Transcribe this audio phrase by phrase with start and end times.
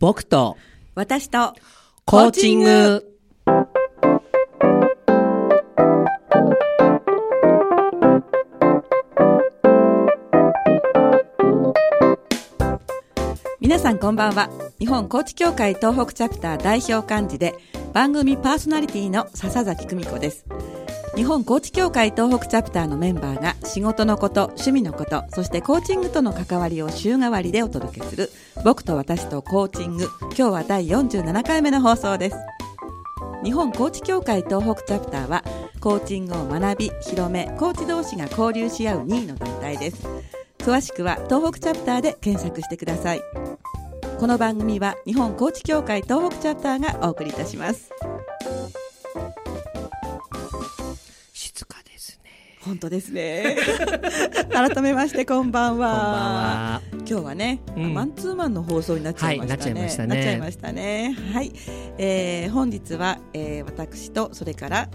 [0.00, 0.56] 僕と
[0.94, 1.54] 私と
[2.04, 3.04] コーチング。
[13.60, 14.48] 皆さんこんばんは。
[14.78, 17.54] 日本コーチ協会東北チャプター代表幹事で
[17.92, 20.46] 番組パーソナリティの笹崎久美子です
[21.18, 28.30] 日本コーチ協会東北チャプターのメンバーが仕事のこと趣味のことそしてコーチングとの関わりを週替わりでお届けする
[28.64, 30.06] 僕と私とコーチング。
[30.20, 32.36] 今日は第47回目の放送です。
[33.42, 35.42] 日本コーチ協会東北チャプターは
[35.80, 40.06] コーチングを学び広めコーチ同士が交流し合う2位の団体です。
[40.58, 43.22] 詳しくは東北チャプターで検索してください。
[44.20, 47.90] この番組は日本コーチ協会東北チャプターがお送りいたします。
[52.68, 53.56] 本当ですね。
[54.52, 56.82] 改めましてこんばんは。
[57.08, 57.94] 今日はね、うん。
[57.94, 60.08] マンツーマンの放送になっちゃいましたね、はいなっちゃいましたね。
[60.08, 61.16] なっちゃいましたね。
[61.32, 61.52] はい、
[61.96, 64.90] えー、本日は、えー、私とそれから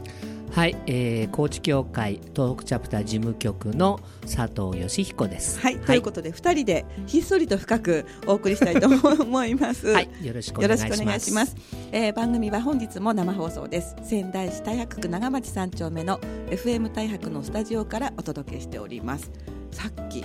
[0.53, 11.55] はい、えー、高知協会東北チャプター事務局の佐藤義彦ですはい、ということで二人でひっそりと深くお送りしたいと思います はいよろしくおよろ願いしますしくお願いします。
[11.91, 13.95] えー番組は本日も生放送です。
[14.03, 19.31] 仙台市太白区長町三丁目の FM 太白のスタジオからお届けしております。
[19.71, 20.23] さっき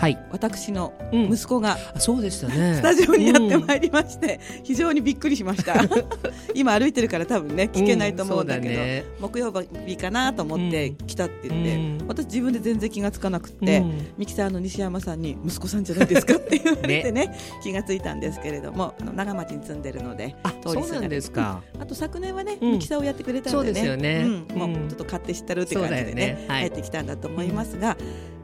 [0.00, 0.18] はい。
[0.30, 1.24] 私のうん。
[1.30, 2.76] 息子があそうでしたね。
[2.80, 5.74] スタジオにやってうんまいりまして、非常にびっくりしました。
[6.54, 9.04] 今歩いてるから多分ね聞けないと思うんだけど、うんそうね。
[9.20, 9.52] 木曜
[9.86, 10.96] 日かなと思ってうん。
[11.06, 11.98] 来たって言って、うん。
[12.08, 13.78] 私自分で全然気がつかなくって。
[13.80, 14.06] うん。
[14.16, 20.82] ミキサーの西山さんに息子さんじゃないですかって言われてね 気がついたんですけれどもあの長町に住んでるのであ通りすがり。
[20.86, 21.62] そうなんですか。
[21.78, 22.72] あと昨年はね、うん。
[22.72, 24.46] ミキサーをやってくれたのでねそうですよね。
[24.50, 24.58] うん。
[24.58, 24.88] もううん。
[24.88, 26.44] ちょっと買って知ったるって感じでねね。
[26.48, 26.60] はい。
[26.60, 27.98] 入ってきたんだと思いますが、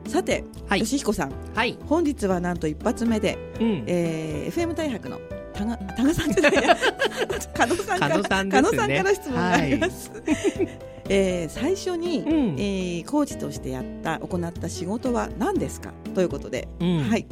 [0.09, 0.81] さて、はい。
[0.83, 1.33] 吉彦さん。
[1.55, 1.77] はい。
[1.87, 3.85] 本日はなんと一発目で、うん。
[3.87, 5.19] えー、FM 大白の
[5.53, 6.77] 多賀多賀さんじゃないや。
[7.55, 8.97] 加野さんから加野さんね。
[8.97, 10.11] さんから質問があります、
[11.09, 12.57] えー最初に、うん。
[12.59, 15.93] えーコーチとしてやった行った仕事は何ですか？
[16.15, 16.99] ということで、うん。
[17.09, 17.27] はい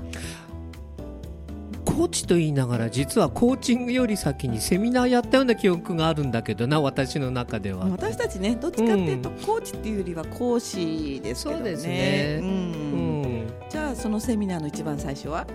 [1.95, 7.87] コーチと言いながら実はコーチングより先にセミナーやったような記憶があるんだけどな私の中では。
[7.87, 11.65] 私たちねどっちかっていうと、コーチっていうよりは講師ですけどね。
[11.65, 12.39] そうですね。
[12.41, 13.53] ううんん。
[13.71, 15.47] じゃあそのセミナーの一番最初は？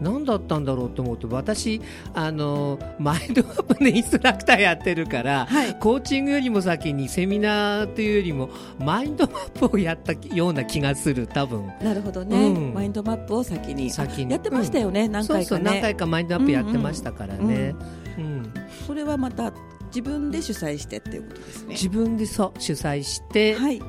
[0.00, 1.80] 何だったんだろうと思うと私
[2.14, 5.74] あのマインドマップのインストラクターやってるからはい。
[5.78, 11.66] コーチングよりも先にセミナーというよりもマインドマップをやったような気がする多分。
[11.82, 12.74] なるほどね、うん。
[12.74, 14.32] マインドマップを先に先に。
[14.32, 15.44] やってましたよね、何回かね。
[15.44, 17.74] そうそう何回かマインドマップやってましたからね、
[18.18, 18.52] うん
[18.86, 19.52] それはまた
[19.86, 21.68] 自分で主催してっていうことですね。
[21.70, 23.80] 自分でそう主催して、はい。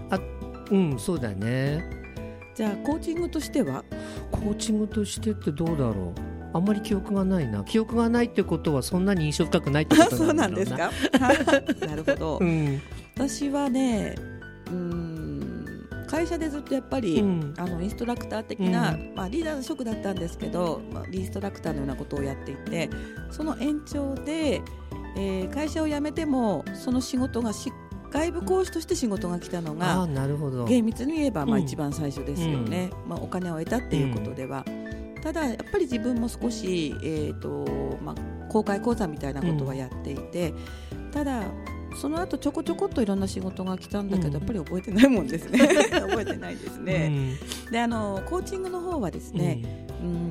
[0.72, 1.97] うんそうだね
[2.58, 3.84] じゃあコーチングとしては？
[4.32, 6.22] コーチングとしてってどうだろう？
[6.54, 7.64] あんまり記憶がないな。
[7.64, 10.92] 記憶がないってことはそんなに印象深くないってこあと そうなんんですか？
[11.20, 12.82] なるほど、うん。
[13.16, 14.16] 私はね
[14.68, 17.54] うーん会社でずっとやっぱり、うん。
[17.58, 19.14] あのインストラクター的な、うん。
[19.16, 22.90] まあ、リーダー職だったんですけど、まあ、リーストラクターのようなことをやっていて
[23.30, 24.62] その延長で、
[25.18, 27.72] えー会社を辞めてもその仕事がし
[28.12, 30.66] 外部講師として仕事が来たのがなるほど。
[30.66, 31.64] 厳密に言えば、まあ、うん。
[31.64, 34.66] 一番最初ですよね、まあ、お金を得たっていうことでは。
[35.24, 38.16] ただやっぱり自分も少し、えーとまあ、
[38.50, 40.54] 公開講座みたいなことはやっていて、
[41.12, 41.44] ただ
[42.00, 44.34] その後ちょこちょこっといろんな仕事が来たんだけど、うん。
[44.36, 45.68] やっぱり覚えてないもんですね。
[45.92, 47.36] 覚えてないですね、
[47.66, 47.72] うん。
[47.72, 50.27] であのコーチングの方はですね、うん、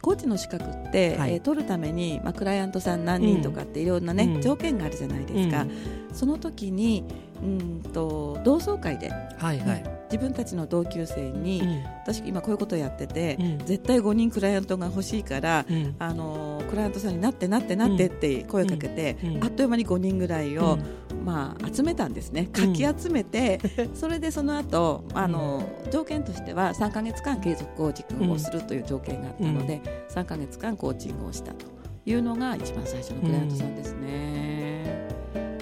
[0.00, 1.34] コーチの資格って、はい。
[1.34, 4.42] えー取るために、まあ、クライアントさん何人とかっていろんなね、うん。
[4.42, 5.66] 条件があるじゃないですか、
[6.12, 7.04] その時に
[7.42, 11.84] うんと同窓会で、はいはい、自分たちの同級生に、うん。
[12.02, 13.58] 私今こういうことをやってて、うん。
[13.58, 15.94] 絶対5人クライアントが欲しいから、うん。
[15.98, 19.36] あのクライアントさんになってなってなってって声かけて、うん。
[19.36, 19.44] うん。
[19.44, 20.78] あっという間に5人ぐらいを、
[21.24, 22.46] まあ、集めたんですね。
[22.46, 23.60] かき集めて、
[23.94, 31.66] それでその後あの条件としては3か月間継続コーチングをするという条件があったので、3か月間コーチングをしたと
[32.06, 35.08] いうのが一番最初のクライアントさんですね。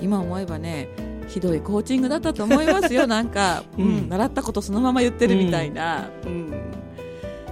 [0.00, 0.88] 今思えばね
[1.26, 3.06] ひどいコーチングだったと思いますよ。
[3.08, 6.10] なんか、ううんん、習ったことそのまま言ってるみたいな。
[6.24, 6.52] うん。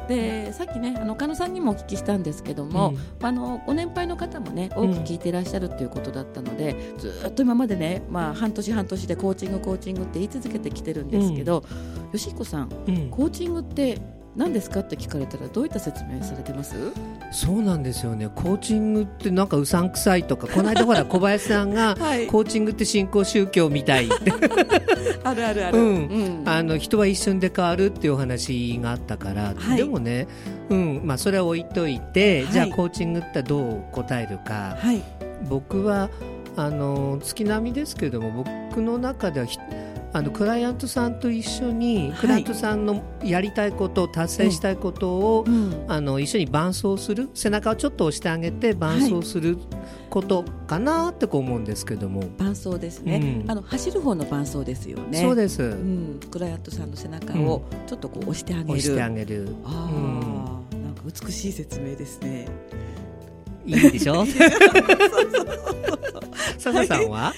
[0.08, 11.64] でさっきねあの岡野さんにもお聞きしたんですけども、あのご年配の方もね多く聞いていらっしゃるっていうことだったので、ずーっと今までね、まあ、半年半年でコーチングコーチングって言い続けてきてるんですけど、
[12.12, 13.08] よしひこさんうんうん。
[13.08, 13.98] コーチングって
[14.36, 16.74] 何ですかって聞かれたらどういった説明されてます？
[17.30, 18.28] そうなんですよね。
[18.34, 24.06] コーチングってなんかうさんくさいとかこの間ほら小林さんが、 はい、コーチングって新興宗教みたい。
[24.06, 24.32] っ て
[25.22, 30.26] あるあるある、うん、あの人は一瞬で変わるっていうお話があったから、はい、でもね、
[30.68, 31.00] うん。
[31.04, 34.76] まあ、それは置いといて、はい、じゃあコーチングってどう答えるか、
[35.48, 36.10] 僕は
[36.56, 39.46] あの月並みですけれども僕の中では
[40.14, 49.58] あのクライアントさんと一緒に、クライアントさんのやりたいこと達成したいことを、うん、あの一緒に伴走する背中をちょっと押してあげて伴走する
[50.10, 52.22] ことかなってこう思うんですけども。
[52.38, 55.20] 伴走ですね、うん、あの走る方の伴走ですよね。
[55.20, 59.48] そうです、うん、クライアントさんの背中をちょっとこう押してあげる、押してあげる。
[59.64, 62.46] ああ、なんか美しい説明ですね。
[63.66, 64.24] いいでしょ？
[66.58, 67.32] 笹さんは、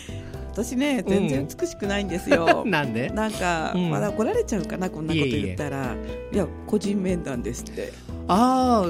[0.56, 3.11] 私ね全然美しくないんですよ、うん、なんで？
[3.11, 5.94] なんか、うん、まだ怒られちゃうかなこんなこと言ったら。
[6.32, 7.93] いや個人面談ですって。
[8.26, 8.82] あ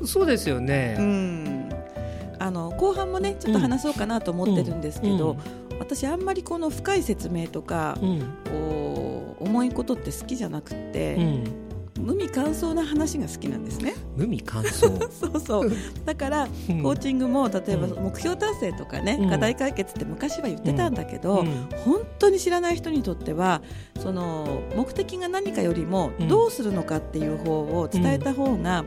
[0.00, 0.96] あそうですよね。
[0.96, 1.68] うん。
[2.38, 5.36] あの後半もねちょっと話そうかなと思ってるんですけど、
[5.72, 7.98] うん、私あんまりこの深い説明とか、
[8.48, 11.18] こう重いことって好きじゃなくて、
[12.08, 13.94] 無味乾燥な話が好きなんですね。
[14.16, 14.96] 無味乾燥。
[15.12, 15.72] そうそう。
[16.06, 23.60] だから、コーチングも例えば目標達成とかね、うん、課題解決って昔は言ってたんだけど、うん、本当に知らない人にとっては
[24.00, 28.86] その目的が何かよりもどうするのかっていう方を伝えた方が、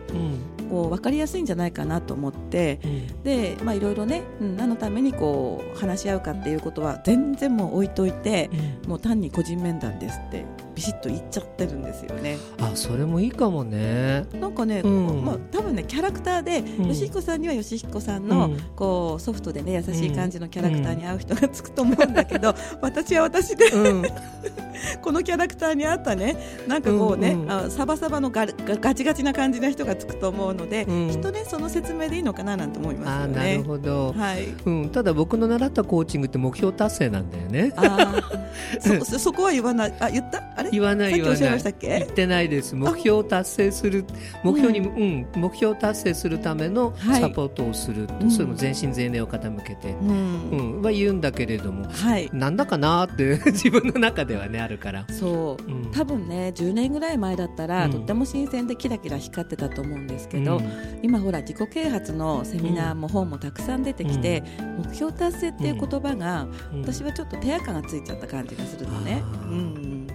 [0.72, 2.80] こう分かりやすいんじゃないかなと思って、
[3.24, 8.50] でまあいろいろね、うん、何のためにこう話し合うかっていうことは全然もう置いといて、
[8.88, 12.38] もう単に個人面談ですってビシッと言っちゃってるんですよね。
[12.60, 14.26] あそれもいいかもね。
[14.40, 23.66] なんかね、うん、まあ多分ねキャラクターで、うん、吉彦さんには吉彦さんの、うん、こうソフトでね優しい感じのキャラクターに合う人がつくと思うんだけど、 私は私で
[25.02, 26.38] このキャラクターに合ったね
[26.68, 33.58] なんかこうね、うんうん、あサバサバのガガチガチな感じな人がつくと思うので、きっとねその説明でいいのかななんて思いますよね。
[33.58, 34.14] なるほど。
[34.14, 34.48] はい。
[34.66, 34.90] うん。
[34.90, 37.74] ただ僕の習ったコーチングって目標達成なんだよね。
[37.76, 38.41] ああ。
[39.06, 39.94] そそこは言わない。
[40.00, 40.44] あ言った？
[40.56, 40.72] あれ？
[40.72, 41.64] 言わない言わない。
[41.82, 42.76] 言ってないです。
[42.76, 44.06] 目標を達成する。
[44.44, 55.06] 目標に、うん、うん、目標を達成するためのサポートをする、はい、それも全身全霊を傾けて、うん、うん、は言うんだけれども、はい、なんだかなって 自分の中ではねあるから。
[55.10, 60.62] そう、うん、多分ね10年ぐらい前だったら、とっても新鮮でキラキラ光ってたと思うんですけど、
[61.02, 64.44] 今ほら自己啓発のセミナーも本もたくさん出てきて、
[64.88, 66.48] 目標達成っていう言葉が、
[66.82, 69.24] 私はちょっと手垢がついちゃった感じがするのね。
[69.50, 70.08] うん。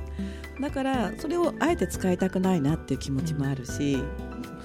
[0.61, 4.02] だからそれをあえて使いたくないなっていう気持ちもあるし、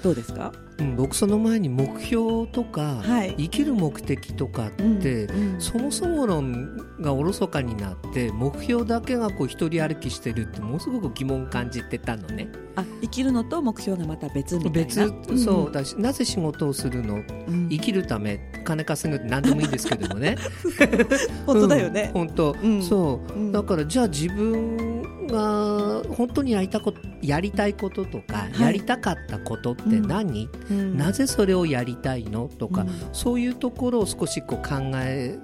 [0.01, 12.49] どうですか、うん、僕その前に目標とか、はい、生きる目的とかって、うんうん、そもそも論がおろそかになって目標だけがこう一人歩きしてるってものすごく疑問感じてたのね。
[12.75, 14.79] あ生きるのと目標がまた別みたいな？
[14.79, 17.21] 別そうだし、なぜ仕事をするの、
[17.69, 20.37] 生きるため金稼ぐって何でもいいんですけどもね。
[21.45, 24.90] 本当だよね、本当、そう、だからじゃあ自分
[25.31, 35.37] が本当にやりたこやりたいこととか、はい、やりたかったことって何、うん、なぜそれをやりたいのとか、うん、そういうところを少しこう考え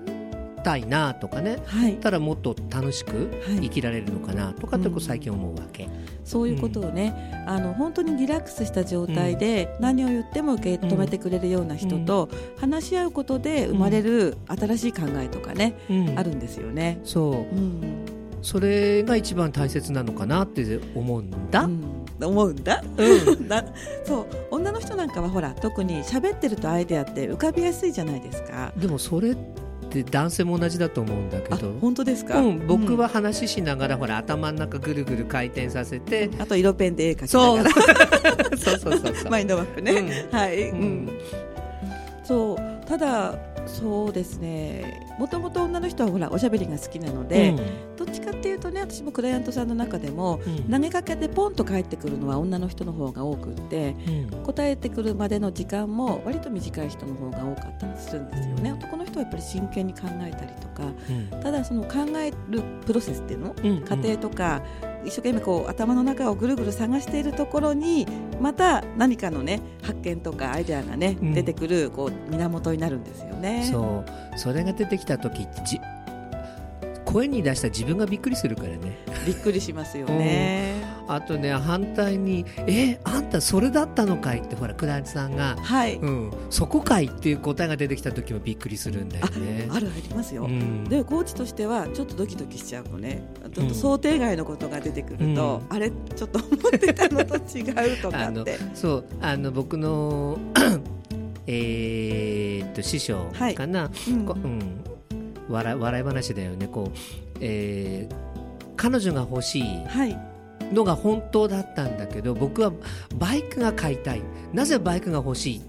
[0.63, 3.31] たいなとかね、はい、たらもっと楽しく
[3.61, 5.91] 生きられるのかなとかって最近思うわけ、うん、
[6.25, 12.29] そういうことをね、あの本当にリラックスした状態で何を言っても受け止めてくれるような人と
[12.59, 15.75] 話し合うことで生まれる新しい考えとかね、
[16.17, 16.99] あるんですよね。
[17.03, 18.16] そう、うん
[18.47, 21.63] それが一番大切なのかなって思うんだ。
[21.63, 21.83] うん。
[22.23, 23.65] 思うんだ,、うん、 だ
[24.05, 24.25] そう。
[24.51, 28.71] 女の人なんかはほら特に喋ってるとアイデアって浮かびやすいじゃないですか。
[28.77, 29.35] でもそれっ
[29.89, 31.73] て男性も同じだと思うんだけど。
[31.81, 36.29] 本当ですか、うん、僕は話しながら、うん、ほら頭の中ぐるぐる回転させて。
[36.39, 38.57] あと色ペンで絵描きながら。
[38.57, 38.79] そう。
[38.79, 39.91] そうそうそう マインドマップね、
[40.31, 41.09] うん、はい、うん、
[42.23, 42.87] そう。
[42.87, 43.37] ただ
[43.67, 45.05] そうですね。
[45.19, 58.73] もともと女の人はほらおしゃべりが好きなので、うん、どっちかっていうとね私もクライアントさんの中でも、うん、投げかけてポンと返ってくるのは女の人の方が多くって、うん、答えてくるまでの時間も割と短い人の方が多かったりするんですよね。
[58.73, 60.93] 男の人はやっぱり真剣に考えたりとか、
[61.41, 63.55] ただその考えるプロセスっていうの、
[63.85, 64.61] 過程とか
[65.05, 68.07] 一生懸命こう頭の中をぐるぐる探しているところに
[68.41, 73.67] また何かのね発見とかアイデアがね、出てくるこう源になるんですよね。
[73.69, 74.39] そう。
[74.39, 75.47] それが出てきた時っ
[77.05, 78.97] 声に出した自分がびっくりするからね。
[79.25, 80.75] びっくりしますよね、
[81.07, 85.95] あとね反対に「えあんたそれだったのかい?」ってほらクライアントさんが、はい。
[85.95, 89.67] うん、そこかいっていう答えが出てきた時もびっくりするんだよね。
[89.71, 93.23] あるありますよ、うん、でコーチとしてはちょっとドキドキしちゃうのね。
[93.53, 98.57] ちょっと想定外のことが出てくると、うん、あれちょっと思ってたのと違うとかって。
[98.73, 100.37] そうあの僕の
[101.47, 104.59] えー、っと師匠かな、はい、うん、うん。
[105.49, 106.67] 笑笑い話だよね。
[106.67, 106.97] こう、
[107.39, 108.15] えー、
[108.75, 109.63] 彼女が欲しい
[110.71, 112.71] のが本当だったんだけど、僕は
[113.15, 114.21] バイクが買いたい。
[114.53, 115.61] なぜバイクが欲しい？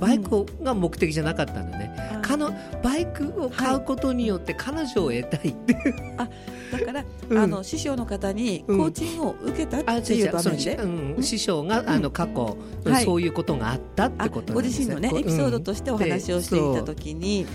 [0.00, 1.94] バイクが目的じゃなかったのね、
[2.28, 6.28] うん、のバイクを買うことによって彼女を得たいっていう、はい、あ
[6.72, 12.56] だから、うん、あの師匠の方にコーチングを受けたっていう場面で、うん、師匠があの過去、
[13.04, 17.46] そういうことがあったってことご自身のねエピソードとしてお話をしていたときに、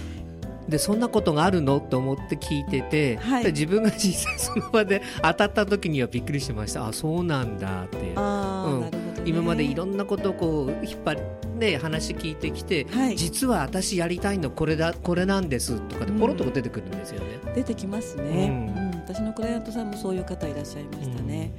[0.69, 1.79] でそんなことがあるの？
[1.79, 6.87] と思って聞いてて、はい、自分が実際その場で 当たった時にはびっくりしました。
[6.87, 7.97] あそうなんだって。
[7.97, 8.81] いう、うん。
[8.81, 8.91] ね、
[9.25, 11.21] 今までいろんなことをこう引っ張り
[11.59, 21.51] で話聞いてきて、はい、実は私やりたいのこれだこれなんですとかでポロッと出てくるんですよね、うん、出てきますね、うん、うん、私のクライアントさんもそういう方いらっしゃいましたね、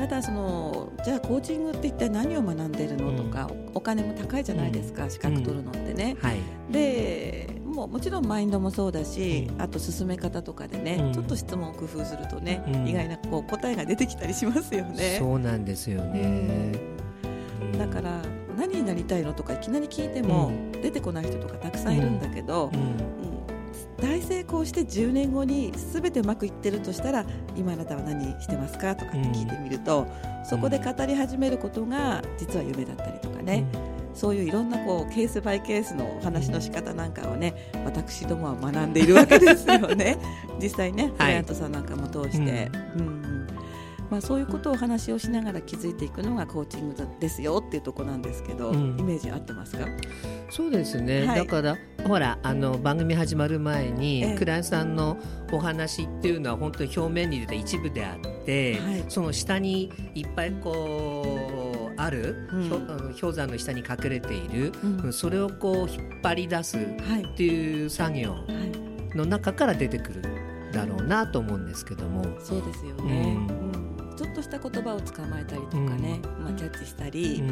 [0.00, 6.38] ただそのじゃあコーチングって一体何を学んでいるのとか、お金も高いじゃないですか、資格取るのってね、はい、
[6.70, 15.16] でももちろんマインドもそうだし、あと進め方とかでね、ちょっと質問を工夫するとね、意外なこう答えが出てきたりしますよね。
[15.18, 16.72] そうなんですよね、
[17.78, 18.22] だから
[18.56, 20.50] 何になりたいのとかいきなり聞いても
[20.82, 22.72] 出てこない人とかたくさんいるんだけど、
[24.00, 27.24] 大成功して10年後に全てうまくいってるとしたら
[27.56, 30.06] 今あなたは何してますかとかって聞いてみると、
[30.44, 33.64] そこで語り始めることが実は夢だったりとかね、
[34.14, 40.18] そういういろんなこうケースバイケースのお話の仕方なんかをね私どもは学んでいるわけですよね。
[40.60, 42.70] 実際ね、クライアントさんなんかも通して。
[42.96, 43.19] うん、うん
[44.10, 49.86] まあ、そういうことをお話をしながら気づいていくのがコーチングですよっていうところなんですけど、うん、イメージ合ってますか？
[50.50, 55.16] そうですね、はい、だからほらあの番組始まる前に、ええ、クライアントさんの
[55.52, 68.34] お話っていうのは本当に表面に出た一部であって、はい、その下にいっぱいこうある、うん、氷山の下に隠れている、うん、それをこう引っ張り出すっていう作業
[69.14, 70.22] の中から出てくる
[70.72, 72.24] だろうなと思うんですけども。
[72.40, 73.36] そうですよね、
[74.20, 77.42] ちょっとした言葉を捕まえたりとかね、まあ、キャッチしたり、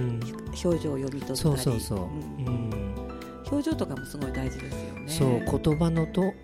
[0.62, 1.36] 表情を読み取ったり。
[1.38, 2.00] そうそうそう、
[3.50, 5.08] 表情とかもすごい大事ですよね。
[5.08, 5.24] そ
[5.56, 6.34] う言葉のと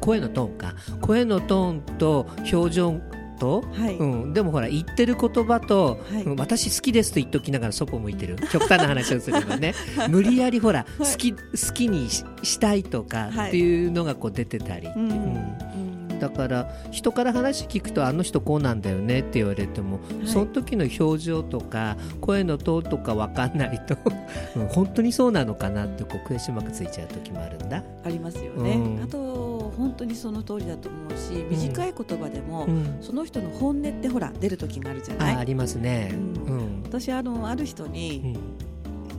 [0.00, 0.74] 声のトーンか。
[1.02, 2.98] 声のトーンと表情
[3.38, 8.36] と、はい、うん、でもほら言ってる言葉と、はい、私好きですと言っときながらそこ向いてる。
[8.50, 9.74] 極端な話をすればね。
[10.08, 11.38] 無理やりほら、好き好
[11.74, 15.10] きにしたいとかっていうのがこう出てたり、うん。
[15.10, 15.83] うん、
[16.18, 23.96] だから人から話聞くとあの人こうなんだよねって言われても、その時の表情とか声のトーンとか分かんないと
[24.70, 27.82] 本当にそうなのかなってこうクエスチョンマークついちゃう時もあるんだ。
[28.04, 28.78] ありますよね。
[29.02, 35.36] あと本当にその通りだと思うし短い言葉でも、うん、その人の本音ってほら出る時があるじゃない？
[35.36, 36.16] ありますね、う
[36.52, 38.36] ん、私あのある人に、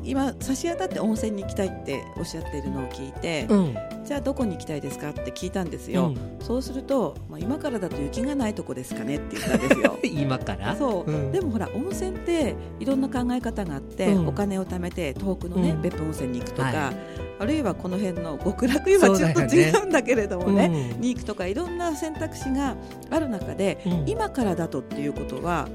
[0.03, 3.75] 今差し当たって温泉に行きたいっておっしゃっているのを聞いて、うん、
[4.05, 9.97] じゃあどこに行きたいですかって聞いたんですよ、うん、そうすると、まあ、今からだと雪がないとこですかねって言ったんですよ。
[10.05, 10.75] 今から？
[10.75, 16.95] そう、うん、でもほら温泉っていろんな考え方があって、お金を貯めて遠くのね、別府温泉に行くとか、はい、
[17.39, 22.75] あるいはこの辺の極楽湯はちょっと違うんだけれどもね、ね、に行くとかいろんな選択肢が
[23.09, 25.67] ある中で、今からだとっていうことは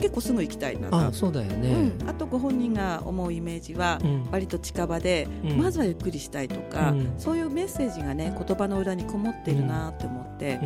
[0.00, 0.96] 結構すぐ行きたいなと。
[0.96, 3.98] あそうだよね、うん、あとご本人が思うイメージは
[4.30, 10.60] 割と近場で、まずはゆっくりしたいとか、そういうメッセージがね言葉の裏にこもっているなと思って、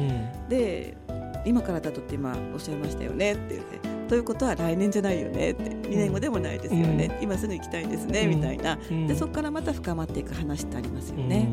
[0.49, 0.97] で
[1.45, 3.99] 今からだとって今おっしゃいましたよねって言って。
[4.09, 11.47] ということは来年じゃないよねって2年後でもないですよね、うん、今すぐ行きたいんですね、うん、みたいな、うん、でそこからまた深まっていく話ってありますよね。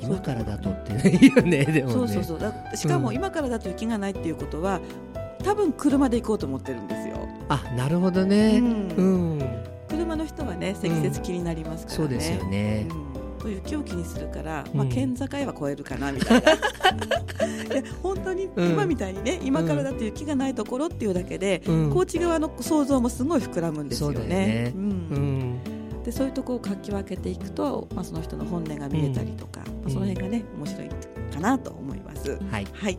[0.00, 1.94] 今からだとっていいよねでもね。
[1.94, 2.76] そうそうそう。
[2.76, 4.80] しかも今からだと雪がないっていうことは
[5.44, 7.28] 多分車で行こうと思ってるんですよ。
[7.48, 9.02] あなるほどね、うん、う
[9.36, 12.04] ん、車の人はね積雪気になりますからね。
[12.04, 12.88] そうですよね、
[13.44, 16.52] うん、雪を気にするから、まあ、県境は越えるかなみたいな、
[18.02, 24.72] 本当に今みたいにね、今からだって雪がないところっていうだけで、高知側の想像もすごい膨らむんですよね。
[24.74, 25.60] うん。
[26.04, 30.88] でそういうところをかき分けていくと、まあ、その人の本音が見えたりとか、まあ、その辺がね面白い
[31.32, 32.38] かなと思います。
[32.50, 32.98] はい、はい、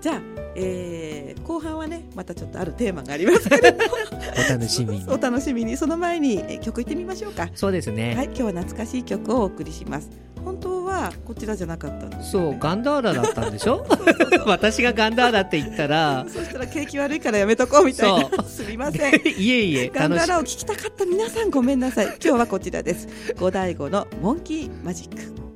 [0.00, 0.20] じゃあ
[0.56, 3.48] えー、後半はねまたちょっとあるテーマがあります。
[3.48, 5.04] けどお楽しみに。
[5.08, 5.76] お楽しみに。
[5.76, 7.48] その前に曲いってみましょうか。
[7.54, 8.14] そうですね。
[8.16, 10.10] はい今日は懐かしい曲をお送りします。
[10.44, 13.86] 本当ははこちらじゃなかったんです、ね、そうガンダーラだったんでしょ？
[14.46, 16.26] 私がガンダーラって言ったら。
[16.28, 18.44] そしたら景気悪いからやめとこうみたいな。
[18.44, 19.14] すみません。
[19.24, 22.06] いえいえガンダーラを聞きたかった皆さんごめんなさい。
[22.06, 23.08] 今日はこちらです。
[23.38, 25.49] 五醍醐のモンキーマジック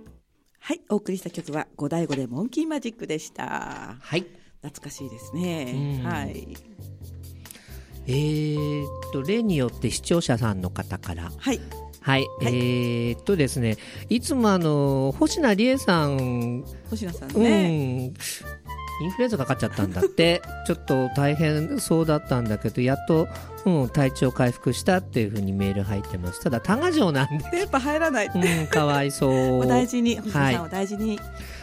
[0.67, 3.97] はいお送りした曲は五醍醐でモンキーマジックでした。
[4.01, 4.25] はい。
[4.63, 6.01] 懐かしいですね。
[6.03, 6.57] はい。
[8.07, 11.31] えー、っと例によって視聴者さんの方から。
[11.37, 11.61] はい。
[12.01, 13.77] はい、はい、えー、っとですね、
[14.09, 18.15] いつもあの星名理恵さん、星名さんね、うん、
[19.01, 23.29] インフルエンザかかっちゃったんだって、 ちょっと大変そうだったんだけど、やっと、
[23.65, 26.41] うん、体調回復したっていうふうにメール入ってます。
[26.41, 27.45] ただ、多賀城なんで。
[27.51, 28.31] 電波入らない。
[28.35, 29.59] うん、かわいそう。
[29.65, 31.19] お大事に、星野さん、お大事に。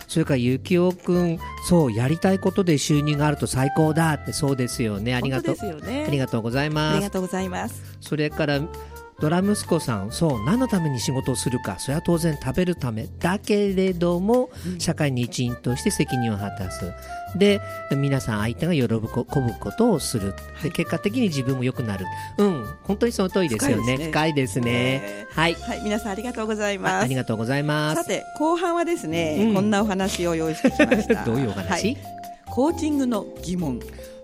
[0.07, 5.15] それから、ゆきおくん、そう、やりたいことで収入があると最高だって、そうですよね。
[5.15, 5.55] ありがとう。
[5.85, 6.95] ね、ありがとうございます。
[6.95, 7.81] ありがとうございます。
[8.01, 8.59] それから、
[9.21, 14.49] ドラ息子さんそう何のために仕事をするかそれは当然食べるためだけれども、
[14.79, 16.91] 社会に一員として責任を果たす。
[17.35, 17.61] で
[17.95, 19.25] 皆さん相手が喜ぶこ
[19.77, 20.33] とをする。
[20.63, 22.05] で結果的に自分も良くなる。
[22.39, 23.97] うん本当にその通りですよね。
[23.97, 25.27] 深いですね。
[25.31, 27.03] はい、はい、皆さんありがとうございます。
[27.03, 28.01] ありがとうございます。
[28.01, 31.23] さて後半はですね、うん、こんなお話を用意してきました。
[31.25, 31.97] どういうお話、はい、
[32.47, 33.79] コーチングの疑問。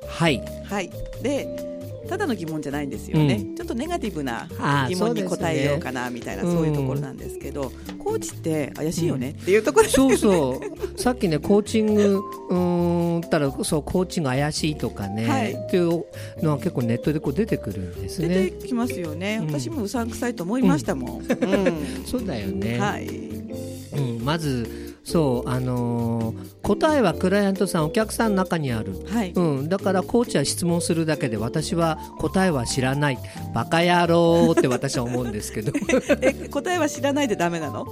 [0.07, 0.41] はい。
[0.67, 0.89] はい。
[1.21, 1.76] で
[2.07, 4.47] ただの疑問じゃないんですよね、うん、ちょっとネガティブな
[4.87, 9.31] 疑問に答えようかなみたいなそういうところなんですけど、コーチって怪しいよね。
[9.31, 10.99] っていうところ、ね、そうそう。
[10.99, 16.05] さっきねコーチングうんったらそうコーチング怪しいとかね、はい、っていう
[16.41, 18.27] のは結構ネットでこう出てくるんですね。
[18.27, 22.79] 出てきますよね、私もうさんくさいと思いましたもん、うん、そうだよね。
[22.79, 33.17] はい、うん、まずそうあのー、答えはクライアントさんお客さんの中にある、はい、うん、だからコーチは質問するだけで私は答えは知らない。
[33.53, 35.71] バカ野郎って私は思うんですけど。
[36.19, 37.85] え答えは知らないでダメなの？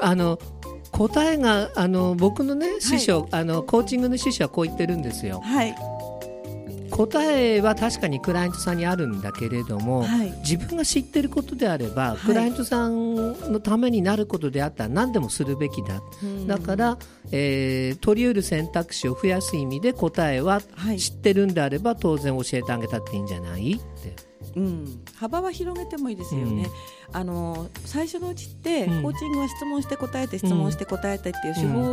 [0.00, 0.38] あの
[0.92, 5.40] 答えがあの僕のね師匠、はい、あのコーチングの師匠はこう言ってるんですよ。
[5.40, 5.74] はい
[6.92, 13.14] 答えは確かにクライアントさんにあるんだけれども、はい、自分が知っていることであれば、はい、クライアントさん
[13.52, 16.02] のためになることであったら何でもするべきだ、
[16.46, 16.98] だから、
[17.32, 20.60] えー、取り得る選択肢を増やす意味で答えは
[20.98, 23.72] 知ってるんであれば、当然教えてあげたっていいんじゃない？
[23.72, 24.14] って。
[24.54, 26.68] うん、幅は広げてもいいですよね、
[27.10, 31.92] うん、あの最初のうちって、コーチングは質問して答えて質問して答えてっていう手法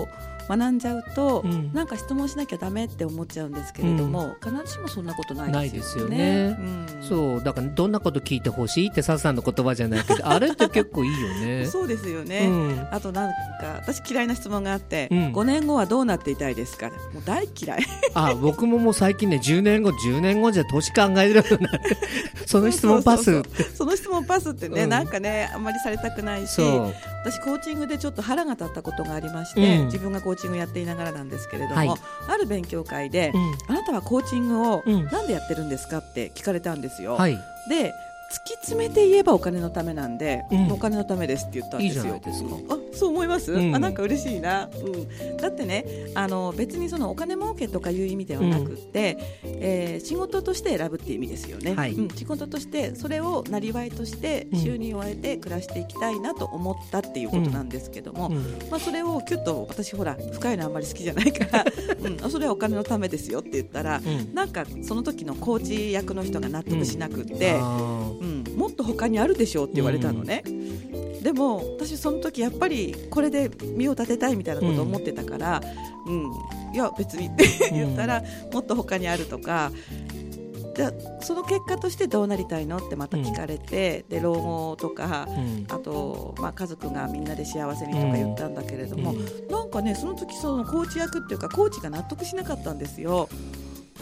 [0.00, 0.08] を、
[0.48, 6.00] 学んじゃうと、うん、なんか質問しなきゃだめって思っちゃうんですけれども、うん、必ずしもそんなことないですよね。
[6.00, 6.56] よね。
[6.58, 11.66] うん、そうだからどんなこと聞いてほしいってサさんの言葉じゃないけど あれって結構いいよね。
[11.66, 12.48] そうですよね、
[12.90, 17.86] あとなんか私嫌いな質問があって、うん、5年後はどうなっていたいですかもう大嫌い。
[18.14, 21.96] あ僕ももう最近ね10年後10年後じゃ年考えるようになって
[22.46, 23.42] その質問パス
[23.74, 26.60] その質問パスってね、なんかねあんまりされたくないし
[27.22, 31.88] 私コーチングでちょっと腹が立ったことがありまして、自分がコーチングやっていながらなんですけれども、はい、
[32.28, 37.14] ある勉強会で、うん、あなたはコーチングをなんでやってるんですかって聞かれたんですよ。
[37.14, 37.92] はい、で
[38.30, 42.04] 突き詰めて言えばお金のためなんで、うん、お金のためですって言ったんですよ。
[42.04, 58.30] いいすあそう思います、うん、あなんか嬉しいな、うん、だってねあの別にそのお金儲けとかいう意味ではなくて、うん、えー、仕事として選ぶっていう意味ですよね、はい、うん、仕事としてそれをなりわいとして収入を得て暮らしていきたいなと思ったっていうことなんですけども、
[58.70, 61.64] まあ、それをきゅっと私ほら深いのあんまり好きじゃないから、
[62.02, 67.56] うん、それはお金のためですよって言ったら、うん、なんかその時のコーチ役の人が納得しなくって。
[68.60, 75.60] うん、もっと他にあるでしょうって言われたのね、うん、でも私その時やっぱりこれで身を立てたいみたいなことを思ってたから、
[76.06, 79.72] うん、うん、いや別にって言ったら、もっと他にあるとか
[80.74, 93.28] じゃその結果としてどうなりたいのってまた聞かれて、うん、で老後とか、うん、あと、まあ、家族がみんなで幸せにとか言ったんだけれども、うん、なんかねその時そのコーチ役っていうかコーチが納得しなかったんですよ。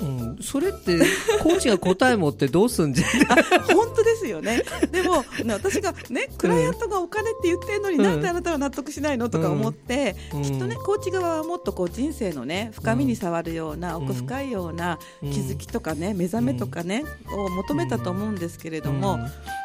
[0.02, 0.98] うん、それって
[1.42, 3.06] コーチが答え持ってどうすんじゃ
[3.74, 4.62] 本当ですよね。
[4.90, 19.18] でも私がねクライアントがお金って言ってるのに、うん、なんであなたは納得しないのとか思って、うん、きっとねコーチ側はもっとこう人生のね深みに触るような、奥深いような気づきとかね目覚めとかね、を求めたと思うんですけれども、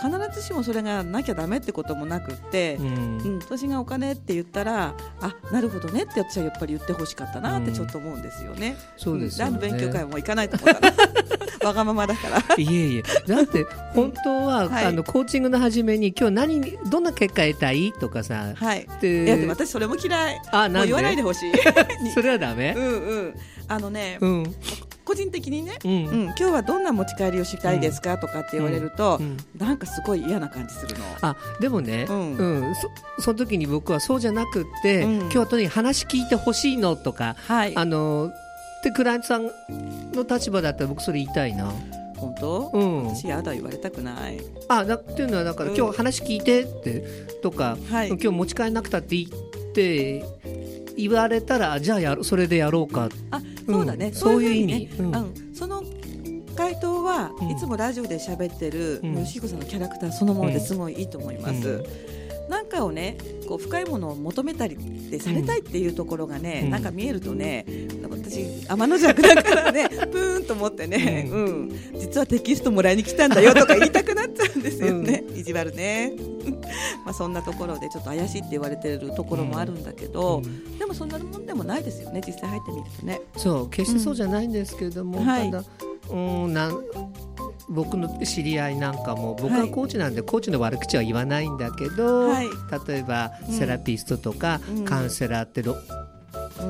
[0.03, 3.39] 必ずしもそれがなきゃだめってこともなくって、うん。
[3.39, 8.75] 私がお金って言ったらあなるほどねって私はやっぱり言ってほしかったなってちょっと思うんですよね。
[8.97, 10.93] そうですよね、勉強会も行かないと思ったら
[11.67, 12.55] わがままだから。
[12.57, 13.03] いえいえ。
[13.27, 17.93] だって本当は、はい、あのコーチングの初めに今日何どんな結果得たい？
[17.93, 20.41] とかさ、はい、いやでも私それも嫌い。
[20.51, 21.53] あなん言わないでほしい。
[22.13, 22.73] それはダメ？
[22.75, 23.33] うんうん。
[23.69, 24.43] あのね、うん、
[25.05, 31.05] 個個人的にね、うん、うん、今日はどんな持ち帰りをしたいですか、とかって言われると、うん、なんかすごい嫌な感じするの。
[31.21, 32.73] あでもね、うん。
[33.17, 38.31] そその時に僕はそうじゃなくて、今日はとにかく話聞いてほしいのとか、はい、あの
[38.83, 39.45] でクライアントさん
[40.13, 41.71] の立場だったら僕それ言いたいな。
[42.17, 44.39] 本当、うん、私やだ言われたくない。
[44.69, 47.01] あだっていうのはだから、今日話聞いてって
[47.41, 50.23] とか、はい、今日持ち帰らなくたっていいって
[50.95, 53.09] 言われたらじゃあやそれでやろうか。
[53.31, 55.83] あそうだね、うん、そういう意味、うん、その
[56.55, 61.83] 回答はいつもラジオで喋ってる、うん、吉彦さんのキャラクターそのものですごいいいと思います。
[62.49, 63.17] なんかをね
[63.47, 64.77] こう深いものを求めたり
[65.09, 67.65] でされたいっていうところがね、うん、なんか見えるとね
[68.33, 76.13] 私天の弱だからね プーンと思ってね、うん、うん、実はテキストもらいに来たんだよ とか言いたくなっちゃうんですよね、うん、意地悪ね。
[77.05, 80.41] まあそんなところでちょっと怪しいって言われてるところもあるんだけど、
[80.79, 83.21] でもそんなもんでもないですよね実際入ってみるとね。
[83.37, 85.63] そう決してそうじゃないんですけれども、ただ
[86.09, 86.83] うんなん
[87.69, 92.47] 僕の知り合いなんかも僕はコーチなんで、コーチの悪口は言わないんだけど、はい、
[92.87, 95.61] 例えばセラピストとかカウンセラーって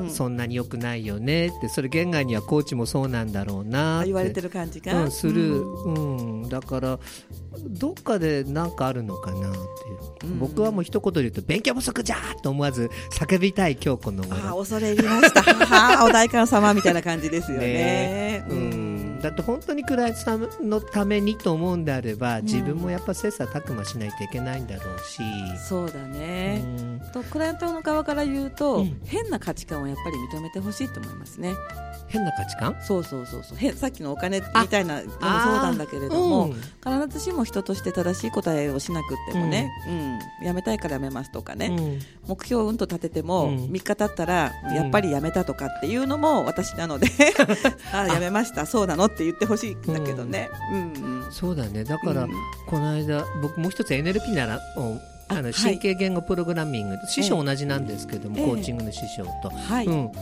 [0.08, 6.48] そんなによくないよねってそれ現外にはコーチもそうなんだろうな言われてる感じが、うん、する、うん。
[6.48, 6.98] だから
[7.68, 15.42] どっかで何かあるのかなっていう、うん、僕はもう一言で言うと勉強不足じゃと思わず叫びたい今日このあ恐れ入りました。
[15.42, 17.66] はあお代官様みたいな感じですよね。
[17.66, 18.83] ね、うん
[19.24, 25.22] だって本当にクライアントさんのためにと思うんであれば、自分もやっぱ切磋琢磨しないといけないんだろうし、
[25.66, 26.62] そうだね、
[27.14, 31.54] とクライアントの側から言うと、うん、変な価値観をやっぱり認めてほしいと思いますね。
[32.08, 32.76] 変な価値観？
[32.82, 33.72] そうそうそうそう。
[33.72, 47.08] さっきのお金みたいなのもそうなんだけれども、うん、必ずしも人として正しい答えをしなくてもね、うん、うん、やめたいからやめますとかね、目標をうんと立てても、3日経ったらやっぱりやめたとかっていうのも私なので
[47.92, 48.66] あやめました。
[48.66, 51.84] そうなのって言ってほしいんだけどね、うんうん、そうだね。
[51.84, 52.26] だから、
[52.66, 54.60] この間僕もう一つ NLP なら
[55.28, 59.86] あの神経言語プログラミング、師匠同じなんですけども、コーチングの師匠と、はい。
[59.86, 60.12] うん、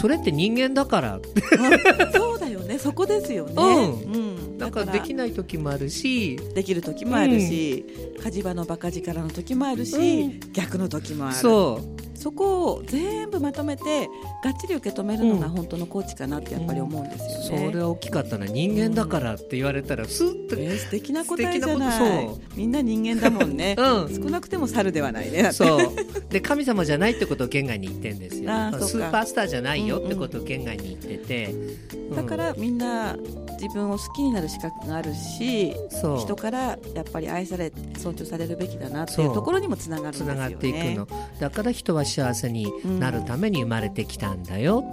[0.00, 1.20] それって人間だから。
[2.14, 2.78] そうだよね。
[2.78, 4.29] そこですよね、うん、
[4.70, 4.92] だから。
[4.92, 6.36] できない時もあるし。
[6.54, 7.84] できる時もあるし、
[8.22, 11.36] 火事場のバカ力の時もあるし、逆の時もある。
[11.36, 12.10] そう。
[12.20, 14.06] そこを全部まとめて
[14.44, 22.28] がっちり受け止めるのが本当のコーチかなってやっぱり思うんですよね、うん、それは大きかったな人間だからって言われたらスッと、えー、素敵な答えじゃない。
[22.54, 25.50] みんな人間だもんね、うん、少なくても猿ではないね。
[25.52, 25.94] そう。
[26.28, 28.50] で神様じゃないってことを県外に言ってるんですよ。
[28.86, 31.54] スーパースターじゃないよってことを県外に言ってて、
[31.94, 33.16] うん、だからみんな
[33.58, 35.74] 自分を好きになる資格があるし
[36.18, 40.34] 人からやっぱり愛され尊重されるべきだなっていうところにもつながるんですよね。
[40.34, 41.08] つながっていくの
[41.40, 44.84] だから人は幸せになるために生まれてきたんだよ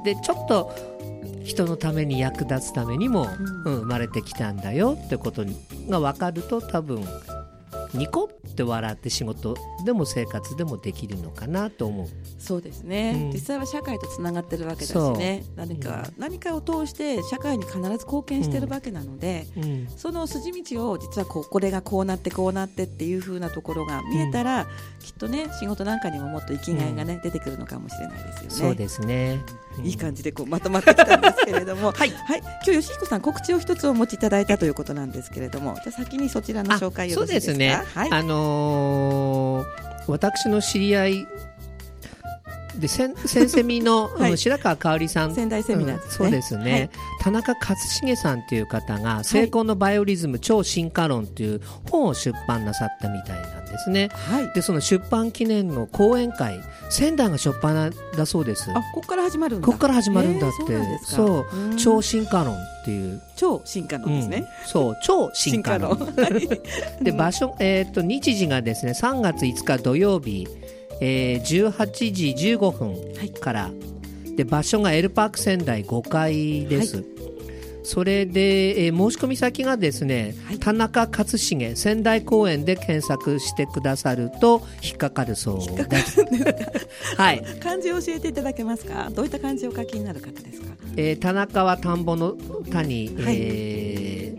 [0.00, 0.72] って、でちょっと
[1.44, 3.28] 人のために役立つためにも、
[3.64, 5.44] うん、生まれてきたんだよってこと
[5.88, 7.04] が分かると多分
[7.92, 12.06] ニコって笑って仕事でも生活でもできるのかなと思う。
[12.38, 15.44] そうですね、うん、実際は社会とつながってるわけだしね。
[15.56, 24.66] 何か、うん、何かを通して社会に必ず貢献してるわけなので、うん、その筋道を実はここれがこうなってこうなってっていうふうなところが見えたら、
[25.00, 28.50] きっとね仕事なんかにももっと生きがいがね、出てくるのかもしれないですよね。
[28.50, 29.42] そうですね
[29.82, 37.82] いい感じでこうまとまってきたんですけれども、 はい、はい、今日吉彦さん告知を一つお持ちいただいたということなんですけれども、じゃ先にそちらの紹介をそうですね。
[37.94, 41.26] はい、あのー、私の知り合い
[42.78, 43.16] でセン
[43.48, 45.34] セミの、はい、白川香織さん。
[45.34, 46.02] 仙台セミナー、ね。
[46.04, 46.90] うん、そうですね、はい、
[47.22, 51.60] 田中克重さんという方が「成功のバイオリズム超進化論」という
[51.90, 53.48] 本を出版なさったみたいな。
[53.48, 56.60] んですね、はい、でその出版記念の講演会
[56.90, 58.70] 仙台が初っ端だそうです。
[58.70, 59.66] あここから始まるんだ。
[59.66, 63.20] ここから始まるんだって、えー、そう超進化論っていう。
[63.36, 64.96] 超進化論ですね、うん、そう。
[65.02, 66.14] 超進化論。
[67.02, 70.46] で場所、えー、っと日時がですね3月5日土曜日
[71.00, 73.70] えー、18時15分から、は
[74.24, 76.96] い、で場所がエルパーク仙台5階です。
[76.96, 77.04] はい、
[77.84, 86.24] それで、えー、申し込み先がですね、はい、田中克重仙台公園で検索してくださると引っかかるそうです。
[87.16, 87.44] はい。
[87.60, 89.10] 漢字を教えていただけますか？
[89.14, 90.66] どういった漢字を書きになる方ですか？
[90.96, 92.32] えー、田中は田んぼの
[92.72, 94.34] 田に、はい、え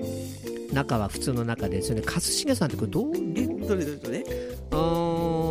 [0.71, 2.01] ー、中は普通の中ですよね。
[2.01, 3.11] 克重さんってこれどう？
[3.15, 4.25] えどれどれどれ？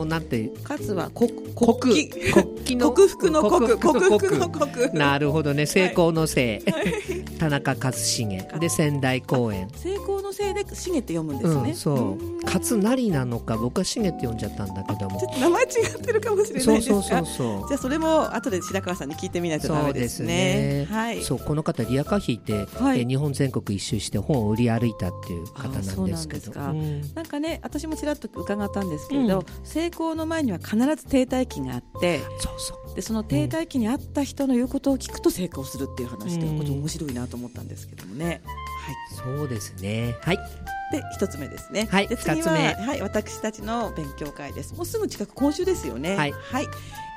[0.06, 0.50] なんて？
[0.68, 2.10] 勝は国国
[2.64, 15.18] 国の克服の国克服の国なるほどね成功のせい、田中克重で仙台公園成功の声でしげって読むんですね、うん、そう勝成なのか僕はしげって読んじゃったんだけども。
[15.18, 21.22] ちょっと名前違ってるかもしれないですかそうそうそうじゃあそれも後で白川さんに聞いてみないとダメですね、ね、はい。
[21.22, 26.52] そうこの方リアカヒーで、はい、え日本全国一周して本を売り歩いたっていう方なんですけど。
[26.52, 32.94] な,、うん、なんかね私もちらっと伺ったんですけど、うん、成功の前には必ず停滞期があってそうそう。
[32.94, 38.40] でその停滞期にあった人の言うことを聞くと成功するっていう話で、うん、面白いなと思ったんですけどもね。
[38.84, 40.16] はい、そうですね。
[40.20, 40.38] はい。
[40.94, 41.88] で一つ目ですね。
[41.90, 42.08] はい。
[42.08, 44.74] で次ははい私たちの勉強会です。
[44.74, 46.16] もうすぐ近く今週ですよね。
[46.16, 46.32] はい。
[46.32, 46.66] はい。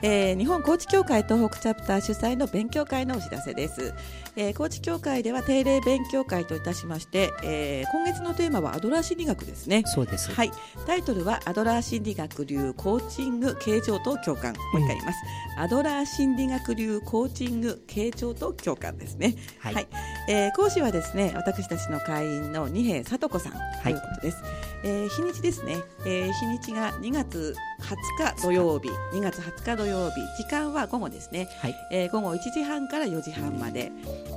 [0.04, 3.94] えー、日本コーチ協会東北チャプター主催の勉強会のお知らせです、
[4.36, 10.52] えー、高知協会では定例勉強会といたしまして、えー、今月のテーマはアドラー心理学ですねそうですはい
[10.86, 15.18] タイトルはアドラー心理学流コーチング形状と共感もう一回言います、
[15.58, 19.88] うん、アドラー心理学流コーチング形状と共感ですねはい、はい、
[20.30, 23.54] えー、講師はですね私たちの会員の二瓶聡子さん
[23.84, 28.90] ということです、はいえー、日にちですね、えー、日にちが2月20日土曜日。
[29.14, 30.22] 2月20日土曜日。
[30.38, 33.92] 時間は午後ですね、はい、えー、午後1時半から4時半まで。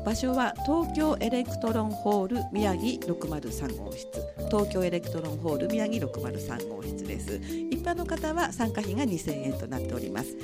[0.05, 4.09] 場所は東京エレクトロンホール宮城603号室。
[4.51, 7.37] 東京エレクトロンホール宮城603号室です。
[7.81, 10.37] 一般の方は参加費が2000円となっております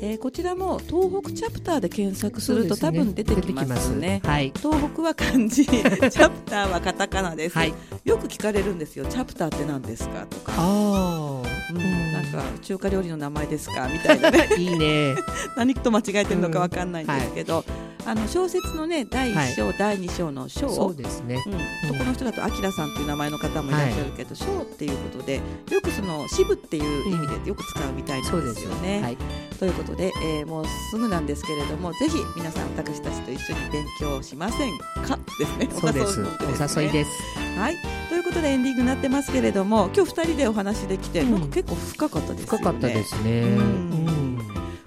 [0.00, 4.20] えー、こちらも東北チャプターで検索すると、ね、多分出てきますね。
[4.24, 5.64] はい、東北は漢字。
[5.66, 9.06] チャプターはカタカナです、はい、よく聞かれるんですよ。
[9.06, 10.52] チャプターって何ですかとか。
[10.56, 13.88] あ、うん、なんか中華料理の名前ですか？
[13.88, 14.48] みたいなね。
[14.58, 15.14] いいね。
[15.56, 17.74] 何と間違えてるのかわかんないんですけど、うん。
[17.74, 17.84] はい。
[18.06, 20.68] あの小説のね第一章、はい、第二章の章。
[20.68, 29.16] そうですね、うん、男の人だとあきらさんっていう名前の方もいらっしゃるけど、章、はい、っていうことでよくその支部っていう意味でよく使うみたいなんですよね。
[29.54, 35.18] はい、ということで、えー、もうすぐなんですけれどもぜひ皆さん私たちと一緒に勉強しませんか？
[35.38, 35.68] ですね。
[35.70, 37.10] そうですお誘いです。
[37.58, 37.76] はい
[38.08, 42.46] ということでエンディングになってますけれども今日二人でお話できて、うんか結構深かったですね。
[42.46, 43.40] 深かったですね。
[43.42, 44.23] うん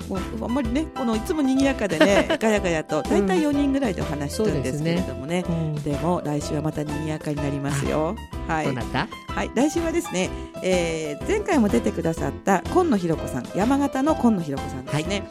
[0.08, 5.44] もうあんまりねこのいつも賑やかでね ガヤガヤと大体4人ぐらいでお話しするんですけれどもね。
[5.48, 8.16] うんでね、でも来週はまた賑やかになりますよ。
[8.48, 10.30] はい、はい、来週はですね、
[10.64, 15.24] えー、前回も出てくださった今野ひろ子さん山形の今野ひろ子さんですね。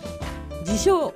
[0.51, 1.13] はい、自称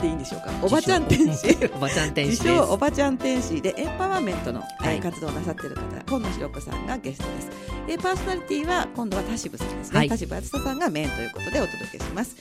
[0.00, 0.50] でいいんでしょうか？
[0.62, 1.56] おばちゃん天使。
[1.74, 7.50] おばちゃん天使おばちゃん天使でエンパワーメントの、はい、活動をなさっている方今野ひろ子さんがゲストです。
[7.88, 12.36] えパーソナリティは今度は田渋さんですね、はい、田渋敦さんがメインということでお届けします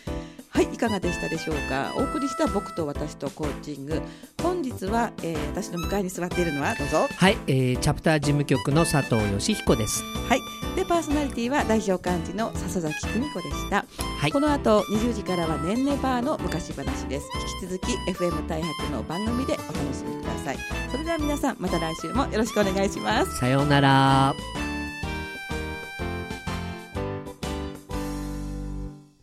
[0.59, 1.93] はいいかがでしたでしょうか？
[1.95, 4.01] お送りした僕と私とコーチング。
[4.43, 7.07] 本日は、えー、私の向かいに座っているのはどうぞ。
[7.15, 10.03] はい、えー、チャプター事務局の佐藤義彦です。
[10.27, 10.41] はい
[10.75, 13.85] でパーソナリティは代表幹事の笹崎久美子でした、
[14.19, 17.29] はい、この後20時からはねんねバーの昔話です。
[17.63, 20.57] 引き続き FM 大白の番組でお楽しみください。
[20.91, 23.37] それでは皆さんまた来週もよろしくお願いします。
[23.37, 24.35] さようなら